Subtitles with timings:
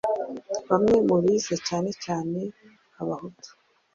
[0.69, 2.39] bamwe mu bize cyane cyane
[3.01, 3.49] Abahutu,